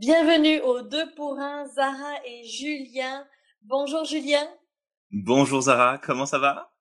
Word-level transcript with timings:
Bienvenue 0.00 0.60
aux 0.60 0.82
deux 0.82 1.12
pour 1.16 1.40
un, 1.40 1.66
Zara 1.66 2.24
et 2.24 2.44
Julien. 2.44 3.26
Bonjour 3.62 4.04
Julien. 4.04 4.48
Bonjour 5.10 5.62
Zara, 5.62 5.98
comment 5.98 6.24
ça 6.24 6.38
va? 6.38 6.72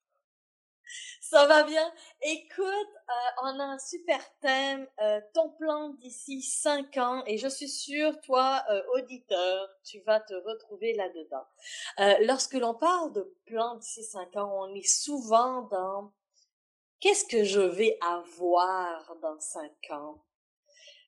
Ça 1.20 1.48
va 1.48 1.64
bien? 1.64 1.92
Écoute, 2.22 2.62
euh, 2.64 3.42
on 3.42 3.60
a 3.60 3.64
un 3.64 3.80
super 3.80 4.20
thème, 4.40 4.88
euh, 5.02 5.20
ton 5.34 5.50
plan 5.50 5.96
d'ici 5.96 6.44
cinq 6.44 6.98
ans, 6.98 7.24
et 7.26 7.40
je 7.40 7.48
suis 7.48 7.70
sûre, 7.70 8.22
toi, 8.22 8.64
euh, 8.70 8.84
auditeur, 8.94 9.68
tu 9.84 10.00
vas 10.02 10.20
te 10.20 10.36
retrouver 10.36 10.94
là-dedans. 10.94 11.48
lorsque 12.24 12.54
l'on 12.54 12.76
parle 12.76 13.14
de 13.14 13.36
plan 13.48 13.78
d'ici 13.78 14.04
cinq 14.04 14.36
ans, 14.36 14.52
on 14.60 14.76
est 14.76 14.88
souvent 14.88 15.64
dans 15.64 16.14
qu'est-ce 17.00 17.26
que 17.26 17.44
je 17.44 17.62
vais 17.62 17.98
avoir 18.00 19.16
dans 19.24 19.40
cinq 19.40 19.74
ans? 19.90 20.24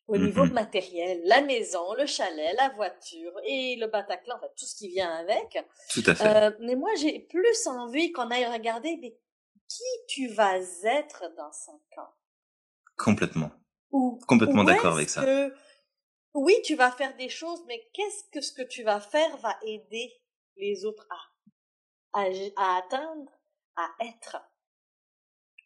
Au 0.09 0.17
niveau 0.17 0.45
mmh 0.45 0.53
matériel, 0.53 1.21
la 1.25 1.41
maison, 1.41 1.93
le 1.93 2.05
chalet, 2.05 2.55
la 2.57 2.69
voiture 2.69 3.31
et 3.45 3.75
le 3.79 3.87
Bataclan, 3.87 4.35
enfin, 4.35 4.47
tout 4.57 4.65
ce 4.65 4.75
qui 4.75 4.89
vient 4.89 5.11
avec. 5.11 5.63
Tout 5.91 6.03
à 6.07 6.15
fait. 6.15 6.27
Euh, 6.27 6.51
mais 6.61 6.75
moi, 6.75 6.89
j'ai 6.99 7.19
plus 7.19 7.67
envie 7.67 8.11
qu'on 8.11 8.29
aille 8.31 8.47
regarder 8.47 8.97
mais 8.97 9.15
qui 9.67 9.83
tu 10.07 10.27
vas 10.27 10.57
être 10.83 11.23
dans 11.37 11.51
cinq 11.51 11.97
ans? 11.97 12.09
Complètement. 12.97 13.51
Ou, 13.91 14.19
Complètement 14.27 14.63
d'accord 14.63 14.95
avec 14.95 15.09
ça. 15.09 15.23
oui, 16.33 16.53
tu 16.63 16.75
vas 16.75 16.91
faire 16.91 17.15
des 17.17 17.29
choses, 17.29 17.63
mais 17.67 17.87
qu'est-ce 17.93 18.23
que 18.31 18.41
ce 18.41 18.51
que 18.51 18.63
tu 18.63 18.83
vas 18.83 18.99
faire 18.99 19.37
va 19.37 19.57
aider 19.65 20.11
les 20.57 20.85
autres 20.85 21.07
à, 22.13 22.23
à 22.57 22.77
atteindre, 22.77 23.31
à 23.75 23.89
être? 24.01 24.37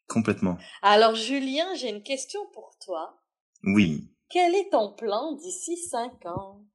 Complètement. 0.07 0.57
Alors, 0.81 1.15
Julien, 1.15 1.73
j'ai 1.75 1.89
une 1.89 2.03
question 2.03 2.45
pour 2.51 2.77
toi. 2.79 3.19
Oui. 3.63 4.12
Quel 4.33 4.55
est 4.55 4.71
ton 4.71 4.91
plan 4.91 5.33
d'ici 5.33 5.77
cinq 5.77 6.25
ans? 6.25 6.65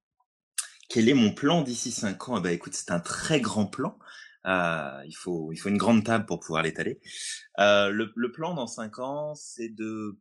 Quel 0.89 1.09
est 1.09 1.15
mon 1.15 1.35
plan 1.35 1.62
d'ici 1.62 1.91
cinq 1.91 2.29
ans? 2.29 2.39
Eh 2.39 2.41
ben, 2.41 2.51
écoute, 2.51 2.75
c'est 2.75 2.93
un 2.93 3.01
très 3.01 3.41
grand 3.41 3.67
plan. 3.67 3.98
Euh, 4.47 5.03
il 5.09 5.17
faut, 5.17 5.53
une 5.53 5.77
grande 5.77 6.05
table 6.05 6.25
pour 6.25 6.39
pouvoir 6.39 6.62
l'étaler. 6.62 7.00
Euh, 7.59 7.91
le, 7.91 8.31
plan 8.31 8.55
dans 8.55 8.69
cinq 8.69 9.00
ans, 9.00 9.34
c'est 9.34 9.70
de, 9.70 10.20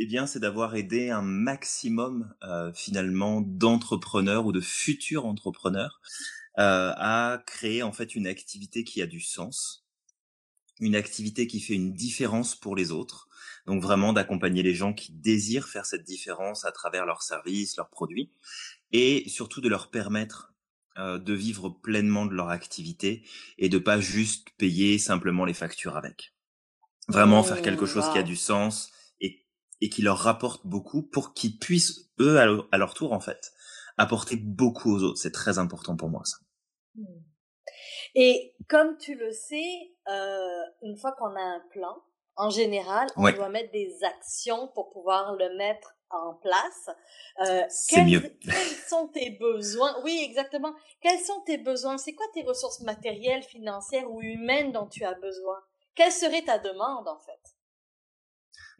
eh 0.00 0.06
bien, 0.06 0.26
c'est 0.26 0.40
d'avoir 0.40 0.74
aidé 0.74 1.10
un 1.10 1.22
maximum 1.22 2.34
euh, 2.42 2.72
finalement 2.72 3.40
d'entrepreneurs 3.40 4.44
ou 4.44 4.50
de 4.50 4.60
futurs 4.60 5.26
entrepreneurs 5.26 6.00
à 6.56 7.40
créer 7.46 7.84
en 7.84 7.92
fait 7.92 8.16
une 8.16 8.26
activité 8.26 8.82
qui 8.82 9.00
a 9.00 9.06
du 9.06 9.20
sens, 9.20 9.81
une 10.82 10.96
activité 10.96 11.46
qui 11.46 11.60
fait 11.60 11.74
une 11.74 11.94
différence 11.94 12.56
pour 12.56 12.74
les 12.74 12.90
autres, 12.90 13.28
donc 13.66 13.80
vraiment 13.80 14.12
d'accompagner 14.12 14.62
les 14.64 14.74
gens 14.74 14.92
qui 14.92 15.12
désirent 15.12 15.68
faire 15.68 15.86
cette 15.86 16.02
différence 16.02 16.64
à 16.64 16.72
travers 16.72 17.06
leurs 17.06 17.22
services, 17.22 17.76
leurs 17.76 17.88
produits, 17.88 18.32
et 18.90 19.24
surtout 19.28 19.60
de 19.60 19.68
leur 19.68 19.90
permettre 19.90 20.52
euh, 20.98 21.18
de 21.18 21.32
vivre 21.32 21.70
pleinement 21.70 22.26
de 22.26 22.34
leur 22.34 22.48
activité 22.48 23.24
et 23.58 23.68
de 23.68 23.78
pas 23.78 24.00
juste 24.00 24.48
payer 24.58 24.98
simplement 24.98 25.44
les 25.44 25.54
factures 25.54 25.96
avec. 25.96 26.34
Vraiment 27.08 27.44
faire 27.44 27.62
quelque 27.62 27.86
chose 27.86 28.10
qui 28.12 28.18
a 28.18 28.22
du 28.24 28.36
sens 28.36 28.90
et, 29.20 29.46
et 29.80 29.88
qui 29.88 30.02
leur 30.02 30.18
rapporte 30.18 30.66
beaucoup 30.66 31.02
pour 31.02 31.32
qu'ils 31.32 31.58
puissent, 31.58 32.10
eux, 32.18 32.38
à 32.38 32.78
leur, 32.78 32.94
tour, 32.94 33.12
en 33.12 33.20
fait, 33.20 33.52
apporter 33.98 34.36
beaucoup 34.36 34.92
aux 34.92 35.02
autres. 35.04 35.18
C'est 35.18 35.30
très 35.30 35.58
important 35.58 35.96
pour 35.96 36.10
moi, 36.10 36.22
ça. 36.24 36.38
Mmh. 36.96 37.31
Et 38.14 38.54
comme 38.68 38.96
tu 38.98 39.14
le 39.14 39.32
sais, 39.32 39.92
euh, 40.08 40.62
une 40.82 40.96
fois 40.96 41.12
qu'on 41.12 41.34
a 41.34 41.40
un 41.40 41.62
plan, 41.70 42.02
en 42.36 42.50
général, 42.50 43.08
on 43.16 43.30
doit 43.30 43.48
mettre 43.48 43.72
des 43.72 43.92
actions 44.02 44.68
pour 44.68 44.90
pouvoir 44.90 45.34
le 45.34 45.56
mettre 45.56 45.94
en 46.10 46.34
place. 46.34 46.90
Euh, 47.40 47.62
mieux. 48.04 48.20
Quels 48.40 48.76
sont 48.88 49.08
tes 49.08 49.30
besoins? 49.30 49.96
Oui, 50.04 50.20
exactement. 50.22 50.74
Quels 51.00 51.20
sont 51.20 51.40
tes 51.46 51.58
besoins? 51.58 51.98
C'est 51.98 52.14
quoi 52.14 52.26
tes 52.34 52.42
ressources 52.42 52.80
matérielles, 52.80 53.42
financières 53.42 54.10
ou 54.10 54.20
humaines 54.20 54.72
dont 54.72 54.86
tu 54.86 55.04
as 55.04 55.14
besoin? 55.14 55.56
Quelle 55.94 56.12
serait 56.12 56.42
ta 56.42 56.58
demande 56.58 57.08
en 57.08 57.18
fait? 57.18 57.56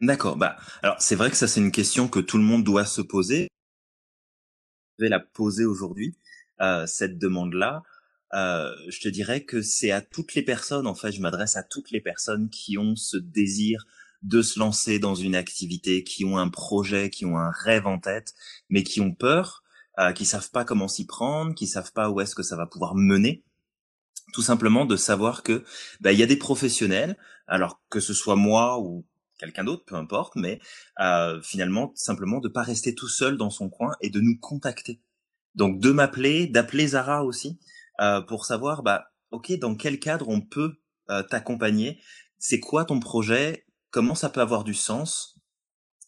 D'accord. 0.01 0.35
Bah, 0.35 0.57
alors 0.81 0.95
c'est 0.99 1.15
vrai 1.15 1.29
que 1.29 1.37
ça 1.37 1.47
c'est 1.47 1.59
une 1.59 1.71
question 1.71 2.07
que 2.07 2.19
tout 2.19 2.37
le 2.37 2.43
monde 2.43 2.63
doit 2.63 2.85
se 2.85 3.01
poser. 3.01 3.47
Je 4.97 5.05
vais 5.05 5.09
la 5.09 5.19
poser 5.19 5.65
aujourd'hui 5.65 6.17
euh, 6.61 6.85
cette 6.85 7.17
demande-là. 7.17 7.83
Euh, 8.33 8.73
je 8.89 8.99
te 8.99 9.07
dirais 9.09 9.43
que 9.43 9.61
c'est 9.61 9.91
à 9.91 10.01
toutes 10.01 10.33
les 10.33 10.41
personnes, 10.41 10.87
en 10.87 10.95
fait, 10.95 11.11
je 11.11 11.21
m'adresse 11.21 11.55
à 11.55 11.63
toutes 11.63 11.91
les 11.91 12.01
personnes 12.01 12.49
qui 12.49 12.77
ont 12.77 12.95
ce 12.95 13.17
désir 13.17 13.85
de 14.23 14.41
se 14.41 14.57
lancer 14.57 14.99
dans 14.99 15.15
une 15.15 15.35
activité, 15.35 16.03
qui 16.03 16.25
ont 16.25 16.37
un 16.37 16.49
projet, 16.49 17.09
qui 17.09 17.25
ont 17.25 17.37
un 17.37 17.51
rêve 17.51 17.85
en 17.85 17.99
tête, 17.99 18.33
mais 18.69 18.83
qui 18.83 19.01
ont 19.01 19.13
peur, 19.13 19.63
euh, 19.99 20.13
qui 20.13 20.25
savent 20.25 20.49
pas 20.49 20.65
comment 20.65 20.87
s'y 20.87 21.05
prendre, 21.05 21.53
qui 21.53 21.67
savent 21.67 21.91
pas 21.91 22.09
où 22.09 22.21
est-ce 22.21 22.33
que 22.33 22.43
ça 22.43 22.55
va 22.55 22.65
pouvoir 22.65 22.95
mener. 22.95 23.43
Tout 24.33 24.41
simplement 24.41 24.85
de 24.85 24.95
savoir 24.95 25.43
que 25.43 25.63
bah, 26.01 26.11
il 26.13 26.19
y 26.19 26.23
a 26.23 26.27
des 26.27 26.37
professionnels, 26.37 27.17
alors 27.47 27.81
que 27.89 27.99
ce 27.99 28.13
soit 28.13 28.35
moi 28.37 28.79
ou 28.79 29.05
quelqu'un 29.37 29.65
d'autre, 29.65 29.83
peu 29.85 29.95
importe, 29.95 30.35
mais 30.35 30.59
euh, 30.99 31.41
finalement 31.41 31.91
simplement 31.95 32.39
de 32.39 32.47
pas 32.47 32.63
rester 32.63 32.95
tout 32.95 33.09
seul 33.09 33.37
dans 33.37 33.49
son 33.49 33.69
coin 33.69 33.91
et 34.01 34.09
de 34.09 34.21
nous 34.21 34.39
contacter. 34.39 35.01
Donc 35.53 35.79
de 35.79 35.91
m'appeler, 35.91 36.47
d'appeler 36.47 36.87
Zara 36.87 37.23
aussi, 37.23 37.59
euh, 38.01 38.21
pour 38.21 38.45
savoir, 38.45 38.83
bah, 38.83 39.11
ok, 39.31 39.51
dans 39.59 39.75
quel 39.75 39.99
cadre 39.99 40.29
on 40.29 40.41
peut 40.41 40.73
euh, 41.09 41.23
t'accompagner, 41.23 41.99
c'est 42.37 42.59
quoi 42.59 42.85
ton 42.85 42.99
projet, 42.99 43.65
comment 43.91 44.15
ça 44.15 44.29
peut 44.29 44.41
avoir 44.41 44.63
du 44.63 44.73
sens, 44.73 45.33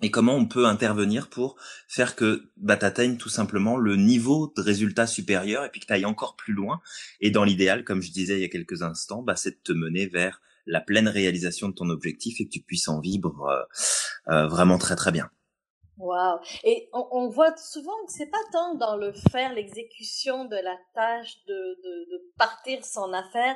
et 0.01 0.11
comment 0.11 0.35
on 0.35 0.45
peut 0.45 0.65
intervenir 0.65 1.29
pour 1.29 1.55
faire 1.87 2.15
que 2.15 2.51
bah, 2.57 2.75
tu 2.75 2.85
atteignes 2.85 3.17
tout 3.17 3.29
simplement 3.29 3.77
le 3.77 3.95
niveau 3.95 4.53
de 4.55 4.61
résultat 4.61 5.07
supérieur 5.07 5.63
et 5.63 5.69
puis 5.69 5.79
que 5.79 5.85
tu 5.85 5.93
ailles 5.93 6.05
encore 6.05 6.35
plus 6.35 6.53
loin. 6.53 6.81
Et 7.21 7.31
dans 7.31 7.45
l'idéal, 7.45 7.85
comme 7.85 8.01
je 8.01 8.11
disais 8.11 8.37
il 8.37 8.41
y 8.41 8.45
a 8.45 8.49
quelques 8.49 8.81
instants, 8.81 9.21
bah, 9.21 9.35
c'est 9.35 9.51
de 9.51 9.61
te 9.63 9.71
mener 9.71 10.07
vers 10.07 10.41
la 10.65 10.81
pleine 10.81 11.07
réalisation 11.07 11.69
de 11.69 11.73
ton 11.73 11.89
objectif 11.89 12.41
et 12.41 12.45
que 12.45 12.51
tu 12.51 12.61
puisses 12.61 12.89
en 12.89 12.99
vivre 12.99 13.47
euh, 13.47 14.33
euh 14.33 14.47
vraiment 14.47 14.77
très 14.77 14.95
très 14.95 15.11
bien. 15.11 15.29
Wow. 15.97 16.39
Et 16.63 16.89
on, 16.91 17.07
on, 17.11 17.27
voit 17.29 17.55
souvent 17.55 17.95
que 18.05 18.11
c'est 18.11 18.29
pas 18.29 18.43
tant 18.51 18.75
dans 18.75 18.97
le 18.97 19.13
faire, 19.31 19.53
l'exécution 19.53 20.45
de 20.45 20.57
la 20.57 20.77
tâche 20.93 21.37
de, 21.45 21.53
de, 21.53 22.11
de, 22.11 22.33
partir 22.37 22.83
son 22.83 23.13
affaire 23.13 23.55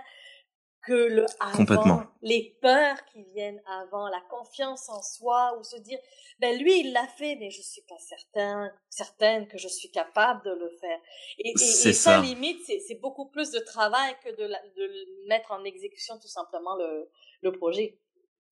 que 0.83 0.93
le 0.93 1.25
avant, 1.41 2.03
les 2.21 2.57
peurs 2.61 3.03
qui 3.11 3.23
viennent 3.33 3.61
avant, 3.67 4.07
la 4.07 4.21
confiance 4.29 4.87
en 4.87 5.01
soi 5.01 5.57
ou 5.59 5.63
se 5.63 5.75
dire, 5.75 5.99
ben 6.39 6.57
lui 6.57 6.79
il 6.79 6.93
l'a 6.93 7.07
fait, 7.07 7.35
mais 7.35 7.51
je 7.51 7.61
suis 7.61 7.81
pas 7.81 7.97
certain, 7.99 8.71
certaine 8.89 9.47
que 9.49 9.57
je 9.57 9.67
suis 9.67 9.91
capable 9.91 10.41
de 10.45 10.51
le 10.51 10.69
faire. 10.79 10.99
Et, 11.39 11.49
et, 11.49 11.51
et 11.89 11.93
ça, 11.93 12.21
limite, 12.21 12.61
c'est 12.65 13.01
beaucoup 13.01 13.25
plus 13.25 13.51
de 13.51 13.59
travail 13.59 14.15
que 14.23 14.29
de, 14.29 14.47
de 14.47 15.27
mettre 15.27 15.51
en 15.51 15.65
exécution 15.65 16.17
tout 16.17 16.29
simplement 16.29 16.77
le, 16.77 17.09
le 17.41 17.51
projet. 17.51 17.99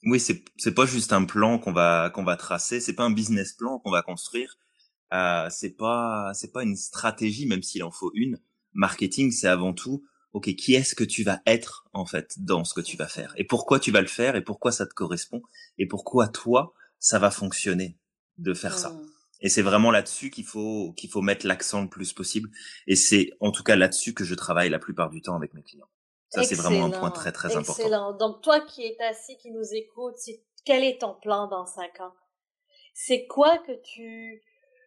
Oui, 0.04 0.20
c'est 0.20 0.44
c'est 0.58 0.74
pas 0.74 0.86
juste 0.86 1.14
un 1.14 1.26
plan 1.26 1.60
qu'on 1.60 1.74
va 1.74 2.12
qu'on 2.12 2.24
va 2.24 2.38
tracer, 2.38 2.80
c'est 2.80 2.94
pas 2.94 3.04
un 3.04 3.12
business 3.12 3.54
plan 3.54 3.80
qu'on 3.80 3.92
va 3.92 4.02
construire. 4.02 4.58
Euh, 5.14 5.48
c'est 5.50 5.76
pas 5.76 6.32
c'est 6.34 6.52
pas 6.52 6.64
une 6.64 6.76
stratégie, 6.76 7.48
même 7.48 7.64
s'il 7.64 7.84
en 7.84 7.92
faut 7.92 8.12
une. 8.14 8.40
Marketing, 8.74 9.32
c'est 9.32 9.48
avant 9.48 9.74
tout, 9.74 10.04
ok, 10.34 10.54
qui 10.56 10.76
est-ce 10.76 10.94
que 10.96 11.04
tu 11.04 11.24
vas 11.24 11.42
être 11.46 11.88
en 11.94 12.06
fait 12.06 12.36
dans 12.38 12.64
ce 12.64 12.74
que 12.74 12.82
tu 12.82 12.98
vas 12.98 13.08
faire, 13.08 13.34
et 13.38 13.44
pourquoi 13.44 13.80
tu 13.80 13.92
vas 13.92 14.02
le 14.02 14.08
faire, 14.08 14.36
et 14.36 14.44
pourquoi 14.44 14.72
ça 14.72 14.86
te 14.86 14.94
correspond, 14.94 15.42
et 15.78 15.88
pourquoi 15.88 16.28
toi 16.28 16.74
ça 17.00 17.20
va 17.20 17.32
fonctionner 17.32 17.98
de 18.38 18.54
faire 18.54 18.78
ça? 18.78 18.92
Mmh. 18.92 19.06
Et 19.42 19.50
c'est 19.50 19.62
vraiment 19.62 19.92
là-dessus 19.92 20.30
qu'il 20.30 20.46
faut 20.46 20.94
qu'il 20.94 21.10
faut 21.10 21.22
mettre 21.22 21.46
l'accent 21.46 21.82
le 21.82 21.90
plus 21.90 22.14
possible. 22.14 22.50
Et 22.88 22.96
c'est 22.96 23.32
en 23.40 23.52
tout 23.52 23.64
cas 23.64 23.76
là-dessus 23.76 24.14
que 24.14 24.24
je 24.24 24.36
travaille 24.36 24.70
la 24.70 24.80
plupart 24.80 25.10
du 25.10 25.22
temps 25.22 25.36
avec 25.36 25.54
mes 25.54 25.64
clients. 25.64 25.90
Ça, 26.30 26.44
c'est 26.44 26.56
vraiment 26.56 26.86
un 26.86 26.90
point 26.90 27.12
très, 27.12 27.32
très 27.32 27.56
important. 27.56 27.84
Excellent. 27.84 28.14
Donc, 28.14 28.42
toi 28.42 28.60
qui 28.62 28.86
es 28.86 28.98
assis, 29.02 29.38
qui 29.38 29.52
nous 29.52 29.74
écoute, 29.74 30.16
quel 30.66 30.84
est 30.84 31.00
ton 31.00 31.14
plan 31.14 31.48
dans 31.48 31.66
cinq 31.66 32.00
ans? 32.02 32.14
C'est 32.94 33.28
quoi 33.28 33.58
que 33.60 33.72
tu, 33.84 34.44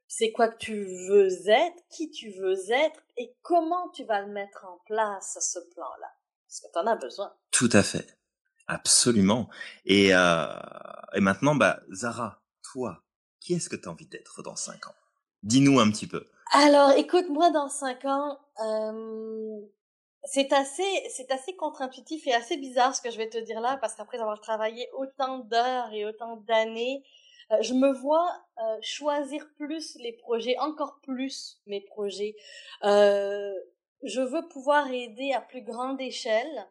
c'est 0.06 0.32
quoi 0.32 0.48
que 0.48 0.58
tu 0.58 0.84
veux 1.08 1.48
être, 1.48 1.82
qui 1.90 2.10
tu 2.10 2.30
veux 2.30 2.70
être 2.70 3.00
et 3.16 3.34
comment 3.42 3.88
tu 3.90 4.04
vas 4.04 4.20
le 4.20 4.32
mettre 4.32 4.66
en 4.66 4.78
place, 4.86 5.38
ce 5.40 5.58
plan-là? 5.74 6.12
Parce 6.46 6.60
que 6.60 6.66
tu 6.72 6.78
en 6.78 6.86
as 6.86 6.96
besoin. 6.96 7.32
Tout 7.52 7.70
à 7.72 7.82
fait. 7.82 8.18
Absolument. 8.66 9.48
Et, 9.84 10.14
euh, 10.14 10.46
et 11.14 11.20
maintenant, 11.20 11.54
bah, 11.54 11.80
Zara, 11.92 12.42
toi, 12.72 13.02
qui 13.40 13.54
est-ce 13.54 13.68
que 13.68 13.76
tu 13.76 13.88
as 13.88 13.92
envie 13.92 14.06
d'être 14.06 14.42
dans 14.42 14.56
cinq 14.56 14.86
ans? 14.86 14.94
Dis-nous 15.42 15.80
un 15.80 15.90
petit 15.90 16.06
peu. 16.06 16.26
Alors, 16.52 16.90
écoute, 16.90 17.28
moi, 17.30 17.50
dans 17.50 17.68
cinq 17.68 18.04
ans, 18.04 18.38
euh, 18.64 19.60
c'est 20.24 20.52
assez, 20.52 21.08
c'est 21.10 21.30
assez 21.30 21.56
contre-intuitif 21.56 22.26
et 22.26 22.34
assez 22.34 22.56
bizarre 22.56 22.94
ce 22.94 23.00
que 23.00 23.10
je 23.10 23.16
vais 23.16 23.28
te 23.28 23.38
dire 23.38 23.60
là, 23.60 23.78
parce 23.80 23.94
qu'après 23.94 24.18
avoir 24.18 24.40
travaillé 24.40 24.88
autant 24.92 25.38
d'heures 25.38 25.92
et 25.92 26.04
autant 26.04 26.36
d'années, 26.36 27.02
euh, 27.52 27.56
je 27.62 27.74
me 27.74 27.92
vois 27.92 28.30
euh, 28.62 28.76
choisir 28.82 29.48
plus 29.56 29.96
les 29.96 30.12
projets, 30.12 30.56
encore 30.58 31.00
plus 31.02 31.58
mes 31.66 31.80
projets. 31.80 32.36
Euh, 32.84 33.52
je 34.02 34.20
veux 34.20 34.46
pouvoir 34.48 34.90
aider 34.92 35.32
à 35.32 35.40
plus 35.40 35.62
grande 35.62 36.00
échelle, 36.00 36.66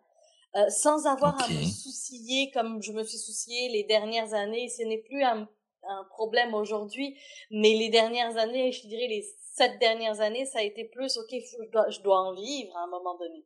sans 0.70 1.06
avoir 1.06 1.40
à 1.44 1.48
me 1.48 1.64
soucier 1.64 2.50
comme 2.50 2.82
je 2.82 2.92
me 2.92 3.04
suis 3.04 3.20
souciée 3.20 3.70
les 3.70 3.84
dernières 3.84 4.34
années. 4.34 4.68
Ce 4.68 4.82
n'est 4.82 4.98
plus 4.98 5.22
à, 5.22 5.48
un 5.90 6.04
problème 6.06 6.54
aujourd'hui, 6.54 7.18
mais 7.52 7.74
les 7.74 7.90
dernières 7.90 8.38
années, 8.38 8.72
je 8.72 8.88
dirais 8.88 9.08
les 9.08 9.24
sept 9.54 9.80
dernières 9.80 10.22
années, 10.22 10.46
ça 10.46 10.60
a 10.60 10.64
été 10.64 10.86
plus, 10.86 11.18
ok, 11.18 11.30
je, 11.32 11.70
dois, 11.72 11.90
je 11.90 12.02
dois 12.02 12.20
en 12.20 12.34
vivre 12.34 12.76
à 12.78 12.84
un 12.84 12.88
moment 12.88 13.18
donné. 13.18 13.46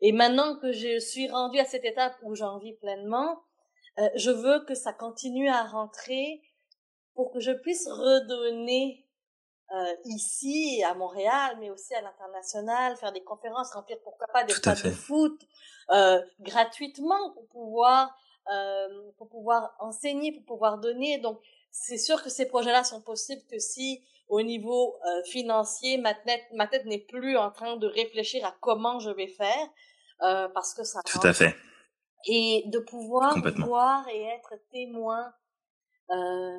Et 0.00 0.12
maintenant 0.12 0.56
que 0.56 0.72
je 0.72 0.98
suis 1.00 1.28
rendue 1.28 1.58
à 1.58 1.64
cette 1.64 1.84
étape 1.84 2.14
où 2.22 2.34
j'en 2.34 2.58
vis 2.58 2.74
pleinement, 2.74 3.42
euh, 3.98 4.08
je 4.14 4.30
veux 4.30 4.64
que 4.64 4.74
ça 4.74 4.92
continue 4.92 5.48
à 5.48 5.64
rentrer 5.64 6.42
pour 7.14 7.32
que 7.32 7.40
je 7.40 7.50
puisse 7.50 7.88
redonner 7.88 9.04
euh, 9.74 9.94
ici 10.04 10.82
à 10.84 10.94
Montréal, 10.94 11.56
mais 11.60 11.70
aussi 11.70 11.94
à 11.94 12.00
l'international, 12.00 12.96
faire 12.96 13.12
des 13.12 13.22
conférences, 13.22 13.72
remplir 13.72 13.98
pourquoi 14.02 14.26
pas 14.28 14.44
des 14.44 14.54
stades 14.54 14.82
de 14.82 14.90
foot 14.90 15.38
euh, 15.90 16.22
gratuitement 16.40 17.32
pour 17.34 17.46
pouvoir 17.48 18.16
euh, 18.50 19.10
pour 19.18 19.28
pouvoir 19.28 19.74
enseigner, 19.78 20.32
pour 20.32 20.44
pouvoir 20.44 20.78
donner. 20.78 21.18
Donc 21.18 21.38
c'est 21.80 21.98
sûr 21.98 22.22
que 22.22 22.30
ces 22.30 22.46
projets-là 22.46 22.84
sont 22.84 23.00
possibles 23.00 23.42
que 23.50 23.58
si 23.58 24.02
au 24.28 24.42
niveau 24.42 24.96
euh, 25.06 25.22
financier 25.24 25.96
ma 25.96 26.14
tête 26.14 26.44
ma 26.52 26.66
tête 26.66 26.84
n'est 26.84 26.98
plus 26.98 27.36
en 27.36 27.50
train 27.50 27.76
de 27.76 27.86
réfléchir 27.86 28.44
à 28.44 28.54
comment 28.60 28.98
je 28.98 29.10
vais 29.10 29.28
faire 29.28 29.68
euh, 30.22 30.48
parce 30.48 30.74
que 30.74 30.84
ça 30.84 31.00
tout 31.04 31.26
à 31.26 31.32
fait. 31.32 31.54
Et 32.26 32.64
de 32.66 32.80
pouvoir 32.80 33.36
voir 33.58 34.08
et 34.08 34.22
être 34.22 34.54
témoin 34.72 35.32
euh, 36.10 36.58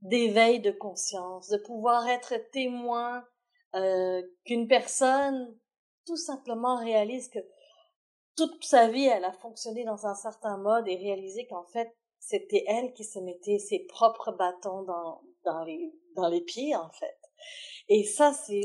d'éveil 0.00 0.60
de 0.60 0.70
conscience, 0.70 1.48
de 1.48 1.58
pouvoir 1.58 2.08
être 2.08 2.34
témoin 2.50 3.24
euh, 3.74 4.22
qu'une 4.44 4.66
personne 4.66 5.54
tout 6.06 6.16
simplement 6.16 6.76
réalise 6.76 7.28
que 7.28 7.38
toute 8.36 8.64
sa 8.64 8.88
vie 8.88 9.06
elle 9.06 9.24
a 9.24 9.32
fonctionné 9.32 9.84
dans 9.84 10.06
un 10.06 10.14
certain 10.14 10.56
mode 10.56 10.88
et 10.88 10.96
réaliser 10.96 11.46
qu'en 11.46 11.64
fait 11.66 11.94
c'était 12.26 12.64
elle 12.66 12.92
qui 12.94 13.04
se 13.04 13.18
mettait 13.18 13.58
ses 13.58 13.80
propres 13.80 14.32
bâtons 14.32 14.82
dans 14.82 15.22
dans 15.44 15.64
les 15.64 15.92
dans 16.16 16.28
les 16.28 16.40
pieds 16.40 16.74
en 16.74 16.90
fait. 16.90 17.18
Et 17.88 18.04
ça, 18.04 18.32
c'est 18.32 18.64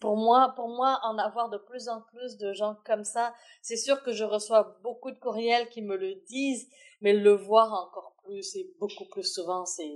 pour 0.00 0.16
moi, 0.16 0.52
pour 0.54 0.68
moi, 0.68 1.00
en 1.02 1.18
avoir 1.18 1.50
de 1.50 1.58
plus 1.58 1.88
en 1.88 2.02
plus 2.02 2.36
de 2.36 2.52
gens 2.52 2.76
comme 2.86 3.02
ça. 3.02 3.34
C'est 3.62 3.76
sûr 3.76 4.00
que 4.04 4.12
je 4.12 4.22
reçois 4.22 4.76
beaucoup 4.84 5.10
de 5.10 5.18
courriels 5.18 5.68
qui 5.70 5.82
me 5.82 5.96
le 5.96 6.14
disent, 6.28 6.68
mais 7.00 7.12
le 7.12 7.32
voir 7.32 7.72
encore 7.72 8.14
plus 8.24 8.54
et 8.54 8.70
beaucoup 8.78 9.06
plus 9.06 9.24
souvent, 9.24 9.66
c'est 9.66 9.90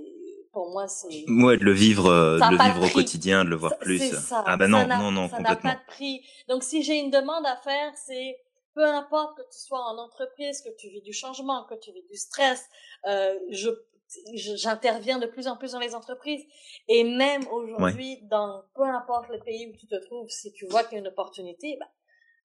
pour 0.51 0.71
moi, 0.71 0.89
c'est. 0.89 1.23
Ouais, 1.29 1.57
de 1.57 1.63
le 1.63 1.71
vivre, 1.71 2.07
euh, 2.07 2.37
le 2.37 2.57
vivre 2.57 2.85
au 2.85 2.93
quotidien, 2.93 3.45
de 3.45 3.49
le 3.49 3.55
voir 3.55 3.77
plus. 3.77 4.11
Ça. 4.11 4.43
Ah 4.45 4.57
ben 4.57 4.67
non, 4.67 4.85
non, 4.87 5.11
non, 5.11 5.29
ça 5.29 5.37
complètement. 5.37 5.61
Ça 5.61 5.67
n'a 5.69 5.75
pas 5.75 5.81
de 5.81 5.85
prix. 5.87 6.21
Donc, 6.49 6.63
si 6.63 6.83
j'ai 6.83 6.99
une 6.99 7.11
demande 7.11 7.45
à 7.45 7.55
faire, 7.57 7.93
c'est 7.95 8.37
peu 8.75 8.85
importe 8.85 9.37
que 9.37 9.43
tu 9.43 9.59
sois 9.59 9.79
en 9.79 9.97
entreprise, 9.97 10.61
que 10.61 10.69
tu 10.77 10.89
vis 10.89 11.01
du 11.01 11.13
changement, 11.13 11.65
que 11.65 11.75
tu 11.75 11.91
vis 11.91 12.03
du 12.03 12.17
stress, 12.17 12.65
euh, 13.07 13.39
je 13.49 13.69
j'interviens 14.33 15.17
de 15.17 15.25
plus 15.25 15.47
en 15.47 15.57
plus 15.57 15.71
dans 15.71 15.79
les 15.79 15.95
entreprises. 15.95 16.43
Et 16.87 17.03
même 17.03 17.47
aujourd'hui 17.47 18.19
dans 18.23 18.63
peu 18.75 18.83
importe 18.83 19.29
le 19.29 19.39
pays 19.39 19.67
où 19.67 19.77
tu 19.77 19.87
te 19.87 19.95
trouves 19.95 20.29
si 20.29 20.51
tu 20.53 20.67
vois 20.67 20.83
qu'il 20.83 20.93
y 20.93 20.95
a 20.97 20.99
une 20.99 21.07
opportunité 21.07 21.77
bah, 21.79 21.87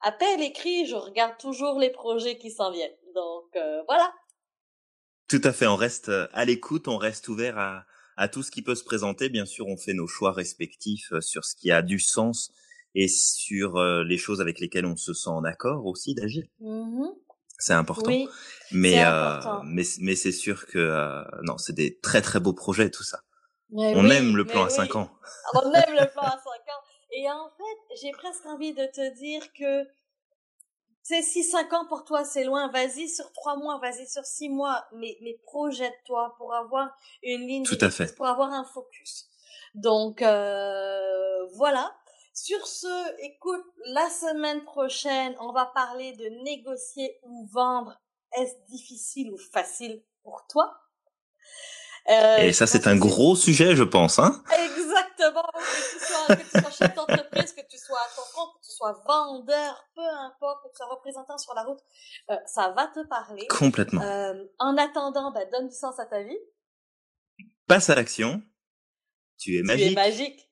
appelle 0.00 0.41
écrit 0.43 0.87
je 0.87 0.97
regarde 0.97 1.37
toujours 1.38 1.79
les 1.79 1.91
projets 1.91 2.38
qui 2.38 2.50
s'en 2.50 2.71
viennent. 2.71 2.97
Donc 3.15 3.56
euh, 3.56 3.82
voilà. 3.87 4.12
Tout 5.29 5.43
à 5.44 5.53
fait 5.53 5.67
on 5.67 5.77
reste 5.77 6.09
euh, 6.09 6.29
à 6.32 6.44
l'écoute 6.44 6.88
on 6.88 6.97
reste 6.97 7.29
ouvert 7.29 7.59
à, 7.59 7.85
à 8.17 8.29
tout 8.29 8.43
ce 8.43 8.50
qui 8.50 8.62
peut 8.62 8.75
se 8.75 8.85
présenter. 8.85 9.29
Bien 9.29 9.47
sûr 9.47 9.67
on 9.67 9.77
fait 9.77 9.94
nos 9.94 10.06
choix 10.06 10.32
respectifs 10.32 11.12
euh, 11.12 11.21
sur 11.21 11.44
ce 11.44 11.55
qui 11.55 11.71
a 11.71 11.82
du 11.82 11.99
sens 11.99 12.53
et 12.94 13.08
sur 13.08 13.82
les 14.04 14.19
choses 14.19 14.40
avec 14.40 14.58
lesquelles 14.60 14.87
on 14.87 14.96
se 14.96 15.14
sent 15.14 15.31
en 15.31 15.44
accord 15.44 15.87
aussi 15.87 16.14
d'agir 16.14 16.44
mmh 16.60 17.06
c'est 17.60 17.75
important. 17.75 18.10
Oui, 18.10 18.28
mais, 18.72 19.04
euh, 19.04 19.38
mais 19.64 19.82
mais 20.00 20.16
c'est 20.16 20.32
sûr 20.32 20.66
que 20.66 20.78
euh, 20.78 21.22
non, 21.42 21.58
c'est 21.58 21.75
des 21.75 21.98
très 22.00 22.22
très 22.22 22.40
beaux 22.40 22.54
projets 22.54 22.90
tout 22.90 23.02
ça. 23.02 23.20
on 23.72 24.08
aime 24.10 24.37
le 24.37 24.44
plan 24.44 24.64
à 24.64 24.70
5 24.70 24.96
ans. 24.96 25.10
on 25.54 25.72
aime 25.72 25.94
le 25.94 26.10
plan 26.10 26.22
à 26.22 26.31
5 26.31 26.38
ans. 26.38 26.82
Et 27.12 27.31
en 27.31 27.50
fait, 27.50 27.96
j'ai 28.02 28.12
presque 28.12 28.46
envie 28.46 28.72
de 28.72 28.87
te 28.87 29.14
dire 29.16 29.43
que 29.52 29.88
c'est 31.02 31.22
si 31.22 31.44
5 31.44 31.72
ans 31.72 31.86
pour 31.86 32.04
toi 32.04 32.25
c'est 32.25 32.44
loin, 32.44 32.70
vas-y 32.70 33.08
sur 33.08 33.31
3 33.32 33.56
mois, 33.56 33.78
vas-y 33.78 34.08
sur 34.08 34.25
6 34.25 34.48
mois, 34.48 34.84
mais 34.94 35.19
mais 35.22 35.38
projette-toi 35.44 36.34
pour 36.38 36.54
avoir 36.54 36.96
une 37.22 37.46
ligne 37.46 37.64
tout 37.64 37.78
à 37.81 37.90
fait. 37.90 38.14
pour 38.16 38.26
avoir 38.26 38.52
un 38.52 38.64
focus. 38.64 39.28
Donc 39.75 40.22
euh, 40.22 41.46
voilà. 41.54 41.94
Sur 42.42 42.66
ce, 42.66 43.22
écoute, 43.22 43.66
la 43.84 44.08
semaine 44.08 44.64
prochaine, 44.64 45.37
on 45.40 45.52
va 45.52 45.66
parler 45.66 46.14
de 46.14 46.25
négocier 46.42 47.19
ou 47.22 47.46
vendre. 47.52 48.00
Est-ce 48.32 48.54
difficile 48.70 49.31
ou 49.31 49.37
facile 49.37 50.02
pour 50.22 50.46
toi? 50.48 50.72
Euh, 52.08 52.38
Et 52.38 52.54
ça, 52.54 52.66
c'est 52.66 52.87
un 52.87 52.96
gros 52.96 53.37
sujet, 53.37 53.76
je 53.76 53.82
pense. 53.82 54.19
Hein? 54.19 54.42
Exactement. 54.54 55.42
Que 55.52 55.98
tu, 55.98 55.98
sois, 56.02 56.34
que 56.34 56.42
tu 56.42 56.60
sois 56.62 56.70
chef 56.70 56.94
d'entreprise, 56.94 57.52
que 57.52 57.60
tu 57.69 57.76
sois 57.76 57.98
à 57.98 58.16
ton 58.16 58.22
compte, 58.34 58.54
que 58.58 58.66
tu 58.66 58.72
sois 58.72 59.02
vendeur, 59.06 59.84
peu 59.94 60.08
importe, 60.08 60.62
que 60.64 60.70
tu 60.70 60.76
sois 60.78 60.86
représentant 60.86 61.36
sur 61.36 61.52
la 61.54 61.64
route, 61.64 61.81
euh, 62.31 62.36
ça 62.46 62.70
va 62.70 62.86
te 62.86 63.06
parler. 63.06 63.46
Complètement. 63.48 64.00
Euh, 64.00 64.32
en 64.58 64.78
attendant, 64.78 65.31
bah, 65.31 65.44
donne 65.44 65.69
du 65.69 65.75
sens 65.75 66.00
à 66.00 66.06
ta 66.06 66.22
vie. 66.22 66.38
Passe 67.66 67.90
à 67.90 67.94
l'action. 67.96 68.43
Tu 69.36 69.58
es 69.58 69.62
magique. 69.62 69.88
Tu 69.88 69.93
es 69.93 69.94
magique. 69.94 70.50